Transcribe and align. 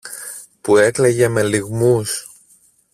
που 0.61 0.77
έκλαιγε 0.77 1.27
με 1.27 1.43
λυγμούς. 1.43 2.27